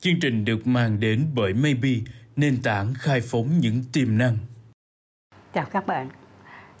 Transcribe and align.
Chương 0.00 0.20
trình 0.20 0.44
được 0.44 0.66
mang 0.66 1.00
đến 1.00 1.26
bởi 1.34 1.54
Maybe, 1.54 1.90
nền 2.36 2.62
tảng 2.62 2.94
khai 2.94 3.20
phóng 3.20 3.58
những 3.60 3.82
tiềm 3.92 4.18
năng. 4.18 4.36
Chào 5.52 5.64
các 5.64 5.86
bạn, 5.86 6.08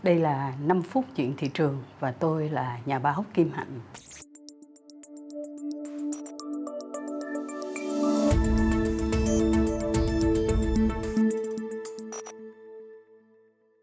đây 0.02 0.18
là 0.18 0.54
5 0.64 0.82
phút 0.82 1.04
chuyện 1.16 1.34
thị 1.36 1.50
trường 1.54 1.82
và 2.00 2.12
tôi 2.12 2.48
là 2.48 2.78
nhà 2.86 2.98
báo 2.98 3.24
Kim 3.34 3.50
Hạnh. 3.50 3.80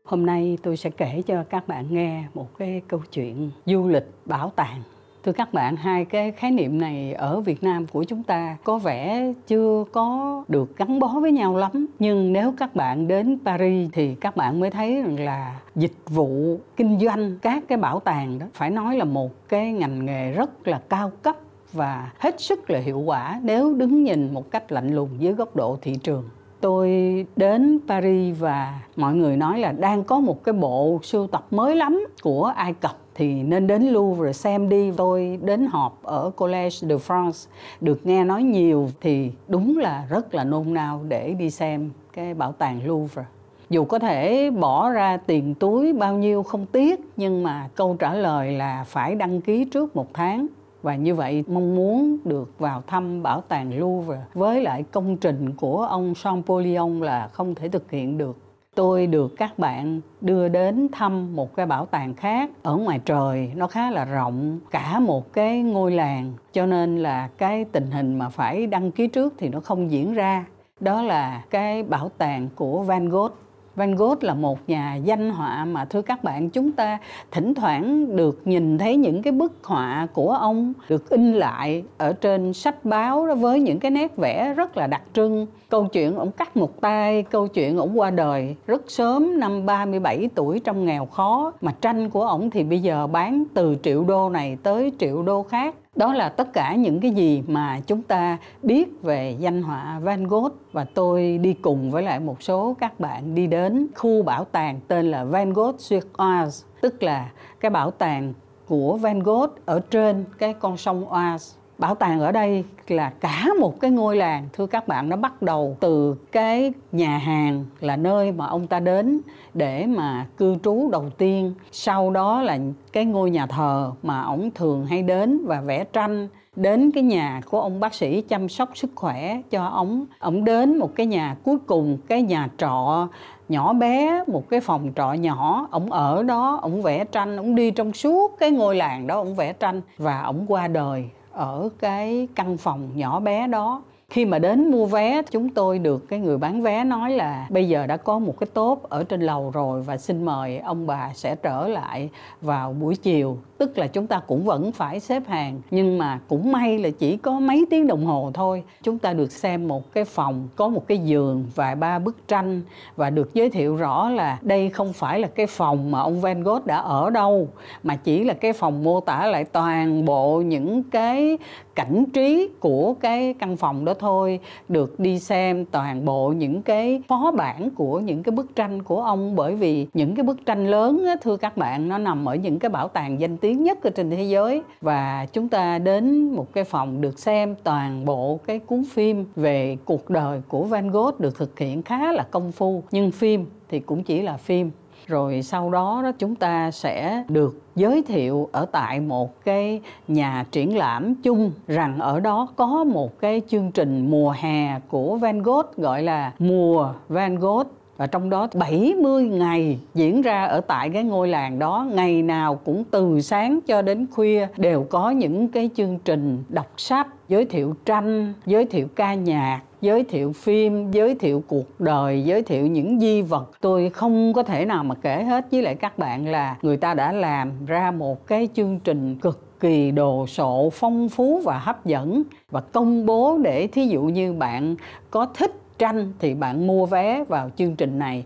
Hôm 0.04 0.26
nay 0.26 0.58
tôi 0.64 0.78
sẽ 0.78 0.90
kể 0.90 1.22
cho 1.28 1.44
các 1.44 1.68
bạn 1.68 1.94
nghe 1.94 2.28
một 2.34 2.58
cái 2.58 2.82
câu 2.88 3.02
chuyện 3.12 3.52
du 3.66 3.88
lịch 3.88 4.06
bảo 4.26 4.54
tàng 4.56 4.84
thưa 5.26 5.32
các 5.32 5.54
bạn, 5.54 5.76
hai 5.76 6.06
cái 6.06 6.32
khái 6.32 6.52
niệm 6.52 6.82
này 6.82 7.14
ở 7.14 7.42
Việt 7.42 7.64
Nam 7.64 7.86
của 7.88 8.04
chúng 8.04 8.24
ta 8.24 8.58
có 8.64 8.78
vẻ 8.78 9.34
chưa 9.48 9.84
có 9.92 10.44
được 10.48 10.78
gắn 10.78 11.00
bó 11.00 11.08
với 11.08 11.32
nhau 11.32 11.58
lắm. 11.58 11.88
Nhưng 12.00 12.34
nếu 12.34 12.54
các 12.58 12.76
bạn 12.76 13.08
đến 13.08 13.38
Paris 13.46 13.90
thì 13.94 14.16
các 14.16 14.36
bạn 14.36 14.60
mới 14.60 14.70
thấy 14.70 15.02
rằng 15.02 15.20
là 15.20 15.60
dịch 15.76 15.96
vụ 16.08 16.60
kinh 16.76 17.00
doanh, 17.00 17.38
các 17.42 17.64
cái 17.68 17.78
bảo 17.78 18.00
tàng 18.00 18.40
đó, 18.40 18.46
phải 18.54 18.70
nói 18.70 18.98
là 18.98 19.06
một 19.06 19.32
cái 19.50 19.72
ngành 19.72 20.06
nghề 20.06 20.32
rất 20.32 20.68
là 20.68 20.82
cao 20.90 21.12
cấp 21.22 21.36
và 21.74 22.12
hết 22.20 22.42
sức 22.42 22.70
là 22.70 22.80
hiệu 22.80 23.00
quả 23.00 23.40
nếu 23.44 23.74
đứng 23.74 24.04
nhìn 24.04 24.34
một 24.34 24.52
cách 24.52 24.72
lạnh 24.72 24.96
lùng 24.96 25.10
dưới 25.20 25.34
góc 25.34 25.56
độ 25.56 25.78
thị 25.82 25.96
trường 26.04 26.24
tôi 26.66 27.26
đến 27.36 27.80
Paris 27.88 28.40
và 28.40 28.80
mọi 28.96 29.14
người 29.14 29.38
nói 29.38 29.60
là 29.60 29.72
đang 29.72 30.04
có 30.04 30.20
một 30.20 30.44
cái 30.44 30.54
bộ 30.54 31.00
sưu 31.04 31.28
tập 31.28 31.46
mới 31.52 31.76
lắm 31.76 32.06
của 32.22 32.44
Ai 32.56 32.74
Cập. 32.74 32.98
Thì 33.16 33.44
nên 33.44 33.68
đến 33.68 33.84
Louvre 33.84 34.34
xem 34.34 34.70
đi. 34.70 34.92
Tôi 34.98 35.40
đến 35.42 35.66
họp 35.66 36.04
ở 36.04 36.32
Collège 36.36 36.70
de 36.70 36.96
France. 36.96 37.48
Được 37.82 38.06
nghe 38.06 38.24
nói 38.24 38.44
nhiều 38.44 38.90
thì 39.02 39.32
đúng 39.48 39.78
là 39.78 40.06
rất 40.10 40.36
là 40.36 40.44
nôn 40.44 40.74
nao 40.74 41.02
để 41.08 41.34
đi 41.34 41.50
xem 41.50 41.90
cái 42.14 42.34
bảo 42.34 42.52
tàng 42.52 42.80
Louvre. 42.86 43.24
Dù 43.70 43.86
có 43.86 44.00
thể 44.00 44.52
bỏ 44.52 44.90
ra 44.90 45.18
tiền 45.18 45.56
túi 45.56 45.94
bao 45.94 46.14
nhiêu 46.14 46.44
không 46.44 46.66
tiếc, 46.66 47.00
nhưng 47.18 47.44
mà 47.44 47.70
câu 47.76 47.96
trả 48.00 48.14
lời 48.14 48.52
là 48.52 48.84
phải 48.88 49.16
đăng 49.16 49.42
ký 49.42 49.66
trước 49.66 49.96
một 49.96 50.08
tháng 50.14 50.48
và 50.86 50.96
như 50.96 51.16
vậy 51.16 51.44
mong 51.48 51.76
muốn 51.76 52.18
được 52.24 52.60
vào 52.60 52.84
thăm 52.88 53.24
bảo 53.24 53.42
tàng 53.42 53.80
Louvre 53.80 54.22
với 54.34 54.62
lại 54.62 54.84
công 54.92 55.18
trình 55.18 55.52
của 55.58 55.82
ông 55.82 56.14
Champollion 56.24 57.00
là 57.00 57.28
không 57.28 57.56
thể 57.56 57.70
thực 57.70 57.92
hiện 57.92 58.18
được. 58.18 58.38
Tôi 58.76 59.08
được 59.08 59.34
các 59.38 59.60
bạn 59.60 60.02
đưa 60.22 60.48
đến 60.48 60.88
thăm 60.92 61.36
một 61.36 61.56
cái 61.56 61.66
bảo 61.66 61.86
tàng 61.86 62.14
khác. 62.14 62.50
Ở 62.64 62.76
ngoài 62.76 63.00
trời, 63.06 63.52
nó 63.56 63.68
khá 63.68 63.92
là 63.92 64.06
rộng, 64.06 64.60
cả 64.72 65.00
một 65.00 65.34
cái 65.34 65.62
ngôi 65.62 65.92
làng. 65.92 66.34
Cho 66.54 66.66
nên 66.66 66.98
là 66.98 67.30
cái 67.38 67.66
tình 67.66 67.92
hình 67.92 68.18
mà 68.18 68.30
phải 68.30 68.68
đăng 68.68 68.92
ký 68.92 69.08
trước 69.08 69.34
thì 69.38 69.50
nó 69.50 69.60
không 69.60 69.92
diễn 69.92 70.14
ra. 70.14 70.46
Đó 70.80 71.02
là 71.02 71.44
cái 71.50 71.84
bảo 71.84 72.10
tàng 72.18 72.50
của 72.56 72.82
Van 72.82 73.10
Gogh. 73.10 73.34
Van 73.76 73.96
Gogh 73.96 74.24
là 74.24 74.34
một 74.34 74.60
nhà 74.68 74.96
danh 74.96 75.30
họa 75.30 75.66
mà 75.66 75.86
thưa 75.86 76.02
các 76.02 76.24
bạn 76.24 76.50
chúng 76.50 76.72
ta 76.72 76.98
thỉnh 77.32 77.54
thoảng 77.54 78.16
được 78.16 78.42
nhìn 78.46 78.78
thấy 78.78 78.96
những 78.96 79.22
cái 79.22 79.32
bức 79.32 79.54
họa 79.64 80.08
của 80.14 80.32
ông 80.32 80.74
được 80.90 81.10
in 81.10 81.34
lại 81.34 81.84
ở 81.98 82.14
trên 82.14 82.54
sách 82.54 82.86
báo 82.86 83.28
đó 83.28 83.36
với 83.36 83.60
những 83.60 83.80
cái 83.80 83.92
nét 83.92 84.18
vẽ 84.18 84.54
rất 84.54 84.78
là 84.78 84.88
đặc 84.88 85.02
trưng. 85.14 85.48
Câu 85.70 85.86
chuyện 85.86 86.16
ông 86.16 86.32
cắt 86.32 86.58
một 86.58 86.82
tay, 86.82 87.24
câu 87.24 87.48
chuyện 87.48 87.78
ông 87.78 88.00
qua 88.00 88.12
đời 88.12 88.56
rất 88.68 88.82
sớm 88.88 89.40
năm 89.40 89.66
37 89.66 90.30
tuổi 90.36 90.60
trong 90.60 90.86
nghèo 90.86 91.06
khó 91.06 91.54
mà 91.62 91.72
tranh 91.82 92.10
của 92.10 92.24
ông 92.24 92.50
thì 92.50 92.64
bây 92.64 92.80
giờ 92.80 93.08
bán 93.08 93.44
từ 93.54 93.76
triệu 93.84 94.04
đô 94.04 94.30
này 94.30 94.58
tới 94.64 94.92
triệu 95.00 95.24
đô 95.24 95.44
khác 95.44 95.76
đó 95.96 96.14
là 96.14 96.30
tất 96.30 96.54
cả 96.54 96.76
những 96.76 97.00
cái 97.00 97.12
gì 97.12 97.44
mà 97.48 97.80
chúng 97.88 98.02
ta 98.02 98.38
biết 98.64 99.02
về 99.02 99.36
danh 99.40 99.62
họa 99.64 100.00
Van 100.04 100.24
Gogh 100.28 100.54
và 100.72 100.86
tôi 100.94 101.38
đi 101.38 101.54
cùng 101.54 101.92
với 101.92 102.04
lại 102.04 102.20
một 102.20 102.44
số 102.44 102.76
các 102.80 103.00
bạn 103.00 103.36
đi 103.36 103.48
đến 103.48 103.88
khu 103.96 104.24
bảo 104.24 104.46
tàng 104.46 104.80
tên 104.88 105.12
là 105.12 105.24
Van 105.24 105.54
Gogh 105.54 105.76
Suez 105.76 106.02
Oise, 106.18 106.68
tức 106.82 107.04
là 107.04 107.32
cái 107.60 107.70
bảo 107.70 107.92
tàng 107.92 108.34
của 108.68 108.98
Van 108.98 109.20
Gogh 109.20 109.52
ở 109.66 109.80
trên 109.80 110.26
cái 110.38 110.54
con 110.54 110.78
sông 110.78 111.14
Oise 111.14 111.65
bảo 111.78 111.96
tàng 111.96 112.20
ở 112.20 112.32
đây 112.32 112.64
là 112.88 113.10
cả 113.10 113.48
một 113.60 113.80
cái 113.80 113.92
ngôi 113.92 114.16
làng, 114.16 114.48
thưa 114.54 114.66
các 114.66 114.88
bạn, 114.88 115.10
nó 115.10 115.16
bắt 115.16 115.42
đầu 115.42 115.78
từ 115.80 116.16
cái 116.32 116.74
nhà 116.92 117.18
hàng 117.18 117.66
là 117.80 117.96
nơi 117.96 118.32
mà 118.32 118.46
ông 118.46 118.68
ta 118.68 118.80
đến 118.80 119.20
để 119.54 119.86
mà 119.86 120.26
cư 120.38 120.56
trú 120.64 120.90
đầu 120.92 121.10
tiên. 121.18 121.54
Sau 121.72 122.12
đó 122.12 122.42
là 122.42 122.60
cái 122.94 123.06
ngôi 123.06 123.30
nhà 123.30 123.48
thờ 123.48 123.92
mà 124.04 124.22
ông 124.22 124.52
thường 124.52 124.86
hay 124.86 125.04
đến 125.04 125.46
và 125.46 125.62
vẽ 125.62 125.84
tranh 125.84 126.28
đến 126.56 126.92
cái 126.92 127.04
nhà 127.04 127.42
của 127.50 127.62
ông 127.62 127.80
bác 127.80 127.94
sĩ 127.94 128.22
chăm 128.22 128.50
sóc 128.50 128.70
sức 128.76 128.92
khỏe 128.96 129.42
cho 129.50 129.66
ông 129.66 130.06
ông 130.20 130.44
đến 130.44 130.78
một 130.78 130.96
cái 130.96 131.06
nhà 131.06 131.36
cuối 131.44 131.58
cùng, 131.68 131.98
cái 132.08 132.22
nhà 132.22 132.50
trọ 132.58 133.08
nhỏ 133.50 133.74
bé, 133.74 134.24
một 134.28 134.50
cái 134.50 134.60
phòng 134.60 134.92
trọ 134.96 135.14
nhỏ. 135.14 135.68
Ông 135.72 135.92
ở 135.92 136.24
đó 136.24 136.60
ông 136.62 136.82
vẽ 136.82 137.06
tranh 137.06 137.38
ông 137.38 137.56
đi 137.56 137.72
trong 137.72 137.94
suốt 137.94 138.36
cái 138.40 138.52
ngôi 138.52 138.76
làng 138.76 139.08
đó 139.08 139.16
ông 139.16 139.36
vẽ 139.36 139.54
tranh 139.54 139.82
và 139.98 140.22
ông 140.22 140.46
qua 140.48 140.68
đời 140.68 141.10
ở 141.36 141.70
cái 141.80 142.28
căn 142.36 142.58
phòng 142.58 142.90
nhỏ 142.96 143.20
bé 143.20 143.48
đó. 143.48 143.82
Khi 144.10 144.26
mà 144.26 144.40
đến 144.40 144.72
mua 144.72 144.86
vé, 144.86 145.22
chúng 145.32 145.50
tôi 145.50 145.80
được 145.80 146.10
cái 146.10 146.20
người 146.20 146.38
bán 146.38 146.62
vé 146.62 146.84
nói 146.84 147.12
là 147.12 147.48
bây 147.50 147.70
giờ 147.70 147.88
đã 147.88 147.98
có 147.98 148.20
một 148.20 148.40
cái 148.40 148.48
tốp 148.54 148.84
ở 148.90 149.04
trên 149.04 149.22
lầu 149.22 149.52
rồi 149.54 149.82
và 149.82 149.98
xin 149.98 150.26
mời 150.26 150.58
ông 150.58 150.88
bà 150.88 151.12
sẽ 151.14 151.36
trở 151.36 151.68
lại 151.68 152.10
vào 152.42 152.74
buổi 152.74 152.96
chiều 152.96 153.38
tức 153.58 153.78
là 153.78 153.88
chúng 153.88 154.08
ta 154.08 154.20
cũng 154.20 154.44
vẫn 154.44 154.72
phải 154.72 155.00
xếp 155.00 155.28
hàng 155.28 155.62
nhưng 155.72 155.98
mà 155.98 156.20
cũng 156.28 156.52
may 156.52 156.78
là 156.78 156.90
chỉ 157.00 157.18
có 157.18 157.40
mấy 157.40 157.66
tiếng 157.70 157.88
đồng 157.88 158.06
hồ 158.06 158.32
thôi. 158.34 158.64
Chúng 158.84 159.00
ta 159.00 159.14
được 159.14 159.32
xem 159.32 159.68
một 159.68 159.94
cái 159.94 160.06
phòng 160.06 160.48
có 160.56 160.68
một 160.68 160.88
cái 160.88 160.98
giường 160.98 161.46
và 161.56 161.76
ba 161.76 162.00
bức 162.00 162.28
tranh 162.28 162.62
và 162.96 163.10
được 163.10 163.34
giới 163.34 163.50
thiệu 163.50 163.76
rõ 163.76 164.10
là 164.10 164.40
đây 164.42 164.70
không 164.70 164.94
phải 164.94 165.20
là 165.20 165.28
cái 165.28 165.48
phòng 165.48 165.92
mà 165.92 166.00
ông 166.00 166.22
Van 166.22 166.44
Gogh 166.44 166.66
đã 166.66 166.78
ở 166.78 167.10
đâu 167.10 167.48
mà 167.84 167.96
chỉ 167.96 168.24
là 168.24 168.34
cái 168.34 168.54
phòng 168.54 168.84
mô 168.84 169.00
tả 169.00 169.28
lại 169.28 169.44
toàn 169.44 170.06
bộ 170.06 170.42
những 170.42 170.84
cái 170.84 171.38
cảnh 171.76 172.06
trí 172.14 172.50
của 172.60 172.94
cái 172.94 173.34
căn 173.40 173.58
phòng 173.58 173.86
đó 173.86 173.94
thôi. 174.00 174.40
Được 174.70 175.00
đi 175.00 175.20
xem 175.20 175.66
toàn 175.66 176.06
bộ 176.06 176.30
những 176.30 176.62
cái 176.62 177.02
phó 177.08 177.32
bản 177.32 177.70
của 177.70 178.00
những 178.00 178.24
cái 178.24 178.32
bức 178.32 178.56
tranh 178.56 178.84
của 178.84 179.02
ông 179.02 179.36
bởi 179.36 179.56
vì 179.56 179.88
những 179.94 180.16
cái 180.16 180.24
bức 180.24 180.46
tranh 180.46 180.68
lớn 180.68 181.06
á, 181.06 181.16
thưa 181.22 181.38
các 181.38 181.58
bạn 181.58 181.90
nó 181.90 181.98
nằm 181.98 182.26
ở 182.26 182.36
những 182.36 182.60
cái 182.60 182.70
bảo 182.70 182.88
tàng 182.88 183.20
danh 183.20 183.38
tiếng 183.38 183.45
tiếng 183.46 183.64
nhất 183.64 183.84
ở 183.84 183.90
trên 183.90 184.10
thế 184.10 184.24
giới. 184.24 184.62
Và 184.82 185.26
chúng 185.34 185.50
ta 185.50 185.80
đến 185.80 186.36
một 186.36 186.54
cái 186.54 186.64
phòng 186.64 187.02
được 187.02 187.20
xem 187.20 187.56
toàn 187.64 188.06
bộ 188.06 188.40
cái 188.46 188.60
cuốn 188.60 188.84
phim 188.92 189.26
về 189.36 189.78
cuộc 189.86 190.10
đời 190.10 190.42
của 190.48 190.64
Van 190.64 190.92
Gogh 190.92 191.20
được 191.20 191.38
thực 191.38 191.60
hiện 191.60 191.84
khá 191.84 192.12
là 192.12 192.24
công 192.32 192.52
phu. 192.52 192.84
Nhưng 192.92 193.12
phim 193.12 193.46
thì 193.70 193.80
cũng 193.80 194.04
chỉ 194.04 194.22
là 194.22 194.38
phim. 194.38 194.72
Rồi 195.08 195.42
sau 195.42 195.70
đó 195.70 196.02
đó 196.04 196.12
chúng 196.20 196.36
ta 196.36 196.72
sẽ 196.72 197.24
được 197.28 197.62
giới 197.76 198.04
thiệu 198.04 198.50
ở 198.52 198.66
tại 198.66 199.00
một 199.00 199.46
cái 199.46 199.82
nhà 200.08 200.46
triển 200.52 200.78
lãm 200.78 201.16
chung 201.16 201.52
rằng 201.68 202.00
ở 202.00 202.20
đó 202.20 202.48
có 202.56 202.84
một 202.84 203.20
cái 203.20 203.42
chương 203.48 203.72
trình 203.72 204.12
mùa 204.12 204.34
hè 204.38 204.80
của 204.88 205.16
Van 205.16 205.44
Gogh, 205.44 205.78
gọi 205.78 206.04
là 206.04 206.32
mùa 206.40 206.90
Van 207.10 207.36
Gogh 207.36 207.68
và 207.98 208.08
trong 208.08 208.30
đó 208.30 208.48
70 208.54 209.24
ngày 209.24 209.80
diễn 209.94 210.22
ra 210.22 210.46
ở 210.46 210.62
tại 210.62 210.90
cái 210.90 211.04
ngôi 211.04 211.28
làng 211.28 211.60
đó, 211.60 211.88
ngày 211.94 212.22
nào 212.22 212.56
cũng 212.56 212.84
từ 212.92 213.22
sáng 213.22 213.60
cho 213.68 213.82
đến 213.82 214.08
khuya 214.12 214.48
đều 214.58 214.84
có 214.90 215.10
những 215.10 215.48
cái 215.48 215.70
chương 215.76 216.00
trình 216.06 216.44
đọc 216.50 216.72
sách, 216.78 217.08
giới 217.28 217.46
thiệu 217.46 217.76
tranh, 217.86 218.34
giới 218.46 218.66
thiệu 218.66 218.88
ca 218.96 219.14
nhạc, 219.14 219.62
giới 219.82 220.04
thiệu 220.04 220.34
phim, 220.34 220.92
giới 220.92 221.16
thiệu 221.16 221.44
cuộc 221.48 221.80
đời, 221.80 222.24
giới 222.24 222.42
thiệu 222.42 222.68
những 222.68 223.00
di 223.00 223.22
vật. 223.22 223.52
Tôi 223.62 223.90
không 223.90 224.34
có 224.34 224.44
thể 224.44 224.66
nào 224.66 224.84
mà 224.84 224.96
kể 224.96 225.24
hết. 225.24 225.46
Với 225.52 225.62
lại 225.62 225.76
các 225.76 225.98
bạn 225.98 226.28
là 226.28 226.56
người 226.62 226.78
ta 226.78 226.94
đã 226.94 227.12
làm 227.12 227.52
ra 227.66 227.92
một 227.92 228.28
cái 228.28 228.50
chương 228.54 228.80
trình 228.84 229.16
cực 229.16 229.60
kỳ 229.60 229.92
đồ 229.92 230.28
sộ, 230.28 230.70
phong 230.74 231.10
phú 231.10 231.42
và 231.44 231.58
hấp 231.58 231.86
dẫn. 231.86 232.24
Và 232.52 232.62
công 232.62 233.06
bố 233.06 233.38
để 233.38 233.68
thí 233.68 233.88
dụ 233.88 234.02
như 234.02 234.34
bạn 234.34 234.76
có 235.12 235.26
thích 235.26 235.52
tranh 235.78 236.14
thì 236.20 236.34
bạn 236.34 236.68
mua 236.68 236.86
vé 236.86 237.24
vào 237.24 237.50
chương 237.56 237.76
trình 237.76 238.00
này. 238.00 238.26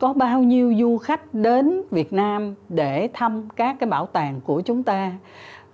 Có 0.00 0.12
bao 0.12 0.42
nhiêu 0.42 0.74
du 0.78 0.98
khách 0.98 1.34
đến 1.34 1.82
Việt 1.90 2.12
Nam 2.12 2.54
để 2.68 3.08
thăm 3.12 3.48
các 3.56 3.76
cái 3.80 3.88
bảo 3.88 4.06
tàng 4.06 4.40
của 4.40 4.60
chúng 4.60 4.82
ta? 4.82 5.12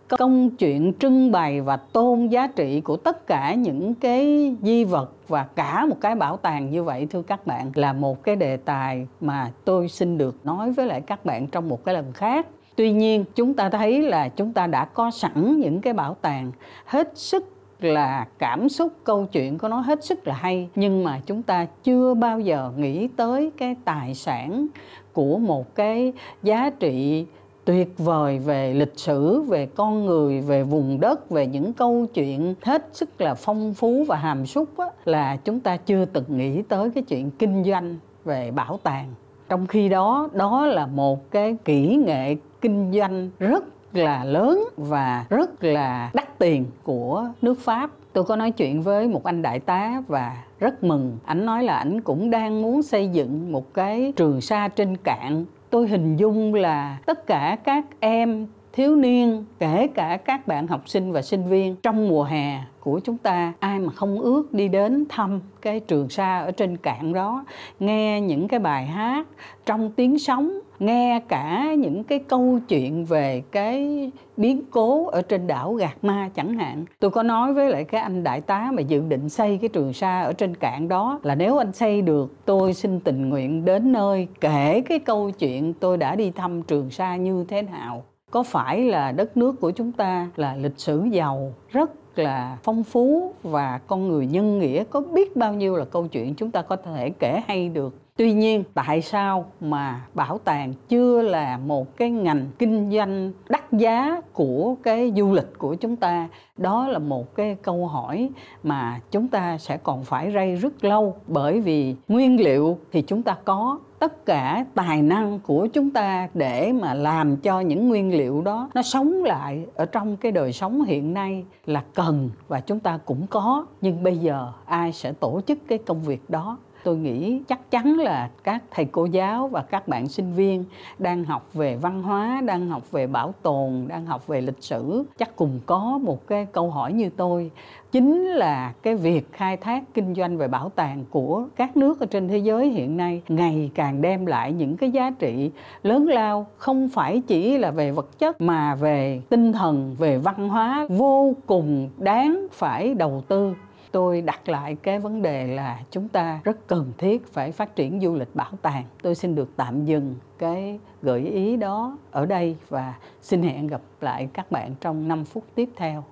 Công 0.09 0.51
chuyện 0.51 0.93
trưng 0.99 1.33
bày 1.33 1.61
và 1.61 1.77
tôn 1.77 2.29
giá 2.29 2.47
trị 2.47 2.81
của 2.81 2.97
tất 2.97 3.27
cả 3.27 3.55
những 3.55 3.95
cái 3.95 4.55
di 4.63 4.85
vật 4.85 5.13
và 5.29 5.45
cả 5.55 5.87
một 5.87 5.97
cái 6.01 6.15
bảo 6.15 6.37
tàng 6.37 6.71
như 6.71 6.85
vậy, 6.85 7.07
thưa 7.11 7.23
các 7.23 7.47
bạn, 7.47 7.71
là 7.75 7.93
một 7.93 8.23
cái 8.23 8.37
đề 8.37 8.57
tài 8.57 9.07
mà 9.21 9.53
tôi 9.65 9.89
xin 9.89 10.19
được 10.19 10.47
nói 10.47 10.73
với 10.73 10.87
lại 10.87 11.01
các 11.01 11.25
bạn 11.25 11.47
trong 11.47 11.69
một 11.69 11.85
cái 11.85 11.95
lần 11.95 12.13
khác. 12.13 12.47
Tuy 12.77 12.93
nhiên, 12.93 13.25
chúng 13.35 13.55
ta 13.55 13.71
thấy 13.71 14.03
là 14.03 14.29
chúng 14.29 14.53
ta 14.53 14.67
đã 14.67 14.85
có 14.85 15.11
sẵn 15.11 15.61
những 15.61 15.81
cái 15.81 15.93
bảo 15.93 16.15
tàng 16.15 16.53
hết 16.85 17.19
sức 17.19 17.56
là 17.81 18.27
cảm 18.39 18.69
xúc 18.69 18.93
câu 19.05 19.27
chuyện 19.33 19.59
của 19.59 19.69
nó 19.69 19.81
hết 19.81 20.05
sức 20.05 20.27
là 20.27 20.35
hay 20.35 20.69
nhưng 20.75 21.05
mà 21.05 21.21
chúng 21.27 21.43
ta 21.43 21.67
chưa 21.85 22.15
bao 22.15 22.41
giờ 22.41 22.73
nghĩ 22.77 23.09
tới 23.17 23.51
cái 23.57 23.77
tài 23.85 24.15
sản 24.15 24.67
của 25.13 25.39
một 25.39 25.75
cái 25.75 26.13
giá 26.43 26.71
trị 26.71 27.27
tuyệt 27.65 27.99
vời 27.99 28.39
về 28.39 28.75
lịch 28.75 28.99
sử 28.99 29.41
về 29.41 29.67
con 29.67 30.07
người 30.07 30.41
về 30.41 30.63
vùng 30.63 31.01
đất 31.01 31.31
về 31.31 31.47
những 31.47 31.73
câu 31.73 32.07
chuyện 32.15 32.55
hết 32.63 32.89
sức 32.93 33.21
là 33.21 33.35
phong 33.35 33.75
phú 33.75 34.05
và 34.09 34.17
hàm 34.17 34.47
súc 34.47 34.79
á, 34.79 34.87
là 35.05 35.37
chúng 35.37 35.61
ta 35.61 35.77
chưa 35.77 36.05
từng 36.05 36.25
nghĩ 36.29 36.63
tới 36.63 36.91
cái 36.91 37.03
chuyện 37.03 37.31
kinh 37.31 37.65
doanh 37.65 37.97
về 38.25 38.51
bảo 38.51 38.79
tàng. 38.83 39.15
Trong 39.49 39.67
khi 39.67 39.89
đó 39.89 40.29
đó 40.33 40.67
là 40.67 40.87
một 40.87 41.31
cái 41.31 41.57
kỹ 41.65 42.03
nghệ 42.07 42.37
kinh 42.61 42.93
doanh 42.93 43.31
rất 43.39 43.65
là 43.97 44.25
lớn 44.25 44.65
và 44.77 45.25
rất 45.31 45.65
là 45.65 46.11
đắt 46.15 46.39
tiền 46.39 46.67
của 46.83 47.29
nước 47.43 47.61
Pháp. 47.61 47.91
Tôi 48.13 48.25
có 48.25 48.37
nói 48.37 48.51
chuyện 48.51 48.83
với 48.83 49.09
một 49.09 49.25
anh 49.25 49.43
đại 49.43 49.61
tá 49.61 50.03
và 50.09 50.37
rất 50.61 50.85
mừng. 50.85 51.19
Ảnh 51.25 51.47
nói 51.47 51.65
là 51.65 51.77
ảnh 51.77 52.01
cũng 52.01 52.31
đang 52.31 52.63
muốn 52.63 52.83
xây 52.83 53.09
dựng 53.09 53.53
một 53.53 53.75
cái 53.75 54.13
trường 54.17 54.41
sa 54.41 54.69
trên 54.69 54.97
cạn. 54.97 55.45
Tôi 55.71 55.89
hình 55.89 56.17
dung 56.17 56.55
là 56.55 56.99
tất 57.07 57.27
cả 57.27 57.57
các 57.65 57.85
em 58.01 58.47
thiếu 58.77 58.97
niên, 58.97 59.45
kể 59.59 59.87
cả 59.95 60.19
các 60.25 60.47
bạn 60.47 60.67
học 60.67 60.89
sinh 60.89 61.13
và 61.13 61.23
sinh 61.23 61.45
viên, 61.45 61.77
trong 61.83 62.09
mùa 62.09 62.25
hè 62.25 62.61
của 62.81 63.01
chúng 63.05 63.19
ta, 63.19 63.53
ai 63.61 63.79
mà 63.79 63.93
không 63.93 64.21
ước 64.21 64.55
đi 64.55 64.69
đến 64.69 65.05
thăm 65.09 65.41
cái 65.63 65.81
trường 65.81 66.09
sa 66.09 66.39
ở 66.39 66.51
trên 66.51 66.77
cạn 66.77 67.13
đó, 67.13 67.45
nghe 67.81 68.21
những 68.21 68.49
cái 68.49 68.61
bài 68.61 68.87
hát 68.87 69.27
trong 69.67 69.91
tiếng 69.91 70.19
sóng, 70.19 70.59
nghe 70.79 71.21
cả 71.29 71.75
những 71.79 72.05
cái 72.05 72.19
câu 72.19 72.59
chuyện 72.69 73.05
về 73.05 73.43
cái 73.51 74.11
biến 74.37 74.63
cố 74.71 75.07
ở 75.07 75.23
trên 75.23 75.47
đảo 75.47 75.75
Gạt 75.75 75.97
Ma 76.03 76.31
chẳng 76.35 76.55
hạn. 76.55 76.85
Tôi 77.01 77.11
có 77.11 77.23
nói 77.23 77.55
với 77.55 77.71
lại 77.71 77.85
cái 77.85 78.01
anh 78.01 78.25
đại 78.25 78.41
tá 78.41 78.71
mà 78.75 78.83
dự 78.83 79.01
định 79.09 79.29
xây 79.29 79.59
cái 79.59 79.69
trường 79.69 79.93
sa 79.93 80.23
ở 80.23 80.33
trên 80.33 80.55
cạn 80.55 80.89
đó 80.89 81.21
là 81.23 81.35
nếu 81.35 81.59
anh 81.59 81.73
xây 81.73 82.03
được, 82.03 82.35
tôi 82.45 82.75
xin 82.75 83.01
tình 83.01 83.29
nguyện 83.29 83.65
đến 83.65 83.93
nơi, 83.93 84.29
kể 84.41 84.83
cái 84.89 84.99
câu 84.99 85.31
chuyện 85.31 85.73
tôi 85.75 85.97
đã 85.97 86.15
đi 86.15 86.31
thăm 86.31 86.63
trường 86.63 86.91
sa 86.91 87.17
như 87.17 87.45
thế 87.49 87.63
nào. 87.63 88.05
Có 88.31 88.43
phải 88.43 88.83
là 88.83 89.13
đất 89.13 89.37
nước 89.37 89.61
của 89.61 89.71
chúng 89.71 89.93
ta 89.93 90.31
là 90.37 90.57
lịch 90.57 90.79
sử 90.79 91.05
giàu, 91.11 91.55
rất 91.69 92.19
là 92.19 92.59
phong 92.63 92.85
phú 92.85 93.35
và 93.43 93.81
con 93.87 94.09
người 94.09 94.27
nhân 94.27 94.59
nghĩa 94.59 94.85
có 94.85 95.01
biết 95.01 95.37
bao 95.37 95.55
nhiêu 95.55 95.77
là 95.77 95.85
câu 95.85 96.09
chuyện 96.09 96.35
chúng 96.35 96.51
ta 96.51 96.63
có 96.63 96.77
thể 96.77 97.11
kể 97.11 97.43
hay 97.47 97.69
được? 97.69 97.95
Tuy 98.17 98.33
nhiên, 98.33 98.65
tại 98.75 99.03
sao 99.03 99.45
mà 99.61 100.01
bảo 100.15 100.39
tàng 100.39 100.75
chưa 100.89 101.23
là 101.23 101.59
một 101.59 101.97
cái 101.97 102.11
ngành 102.11 102.47
kinh 102.59 102.91
doanh 102.91 103.33
đắt 103.49 103.73
giá 103.73 104.21
của 104.33 104.75
cái 104.83 105.13
du 105.17 105.33
lịch 105.33 105.59
của 105.59 105.75
chúng 105.75 105.97
ta? 105.97 106.29
Đó 106.57 106.89
là 106.89 106.99
một 106.99 107.35
cái 107.35 107.57
câu 107.63 107.87
hỏi 107.87 108.31
mà 108.63 109.01
chúng 109.11 109.29
ta 109.29 109.59
sẽ 109.59 109.77
còn 109.77 110.05
phải 110.05 110.33
rây 110.33 110.57
rất 110.57 110.85
lâu, 110.85 111.17
bởi 111.27 111.61
vì 111.61 111.95
nguyên 112.09 112.41
liệu 112.41 112.79
thì 112.93 113.03
chúng 113.03 113.23
ta 113.23 113.37
có 113.45 113.79
tất 113.99 114.27
cả 114.27 114.65
tài 114.75 115.03
năng 115.03 115.39
của 115.41 115.67
chúng 115.67 115.91
ta 115.91 116.29
để 116.35 116.73
mà 116.73 116.95
làm 116.95 117.37
cho 117.37 117.61
những 117.61 117.89
nguyên 117.89 118.17
liệu 118.17 118.43
đó 118.43 118.71
nó 118.75 118.83
sống 118.83 119.25
lại 119.25 119.67
ở 119.75 119.87
trong 119.87 120.17
cái 120.17 120.33
đời 120.33 120.53
sống 120.53 120.85
hiện 120.85 121.15
nay 121.15 121.45
là 121.67 121.85
cần 121.95 122.31
và 122.49 122.61
chúng 122.61 122.81
ta 122.81 122.99
cũng 123.05 123.27
có. 123.27 123.67
Nhưng 123.81 124.03
bây 124.03 124.17
giờ 124.17 124.53
ai 124.65 124.93
sẽ 124.93 125.13
tổ 125.13 125.41
chức 125.47 125.59
cái 125.69 125.79
công 125.79 126.03
việc 126.03 126.31
đó? 126.31 126.59
Tôi 126.87 126.97
nghĩ 126.97 127.41
chắc 127.49 127.71
chắn 127.71 127.99
là 127.99 128.31
các 128.45 128.63
thầy 128.71 128.85
cô 128.85 129.05
giáo 129.05 129.49
và 129.49 129.63
các 129.63 129.89
bạn 129.89 130.09
sinh 130.09 130.33
viên 130.33 130.65
đang 130.99 131.25
học 131.25 131.55
về 131.55 131.77
văn 131.77 132.03
hóa, 132.03 132.43
đang 132.45 132.69
học 132.69 132.91
về 132.91 133.07
bảo 133.07 133.35
tồn, 133.43 133.85
đang 133.89 134.07
học 134.07 134.27
về 134.27 134.41
lịch 134.41 134.63
sử, 134.63 135.05
chắc 135.19 135.37
cùng 135.37 135.61
có 135.67 135.99
một 136.03 136.27
cái 136.27 136.47
câu 136.53 136.71
hỏi 136.71 136.93
như 136.93 137.11
tôi, 137.17 137.51
chính 137.93 138.27
là 138.27 138.73
cái 138.83 138.95
việc 138.95 139.33
khai 139.33 139.57
thác 139.57 139.83
kinh 139.95 140.15
doanh 140.15 140.39
về 140.39 140.49
bảo 140.49 140.69
tàng 140.69 141.05
của 141.11 141.47
các 141.57 141.77
nước 141.77 142.01
ở 142.01 142.07
trên 142.07 142.29
thế 142.29 142.39
giới 142.39 142.69
hiện 142.69 142.97
nay 142.97 143.23
ngày 143.29 143.71
càng 143.75 144.03
đem 144.03 144.27
lại 144.27 144.53
những 144.53 144.77
cái 144.77 144.91
giá 144.91 145.11
trị 145.19 145.51
lớn 145.83 146.09
lao, 146.09 146.47
không 146.57 146.89
phải 146.89 147.23
chỉ 147.27 147.59
là 147.59 147.71
về 147.71 147.93
vật 147.93 148.19
chất 148.19 148.41
mà 148.41 148.75
về 148.75 149.23
tinh 149.29 149.53
thần, 149.53 149.97
về 149.99 150.19
văn 150.19 150.49
hóa 150.49 150.87
vô 150.89 151.35
cùng 151.47 151.89
đáng 151.99 152.47
phải 152.53 152.95
đầu 152.95 153.23
tư 153.29 153.55
tôi 153.93 154.23
đặt 154.23 154.49
lại 154.49 154.77
cái 154.83 154.99
vấn 154.99 155.23
đề 155.23 155.47
là 155.47 155.81
chúng 155.91 156.09
ta 156.09 156.41
rất 156.45 156.67
cần 156.67 156.93
thiết 156.99 157.27
phải 157.33 157.53
phát 157.53 157.77
triển 157.77 158.01
du 158.01 158.15
lịch 158.15 158.35
bảo 158.35 158.53
tàng. 158.63 158.85
Tôi 159.03 159.15
xin 159.15 159.35
được 159.35 159.51
tạm 159.57 159.85
dừng 159.85 160.15
cái 160.39 160.79
gợi 161.03 161.21
ý 161.21 161.57
đó 161.57 161.99
ở 162.11 162.27
đây 162.27 162.57
và 162.69 162.95
xin 163.23 163.43
hẹn 163.43 163.67
gặp 163.67 163.81
lại 164.01 164.29
các 164.33 164.51
bạn 164.51 164.75
trong 164.81 165.09
5 165.09 165.25
phút 165.25 165.45
tiếp 165.55 165.71
theo. 165.77 166.05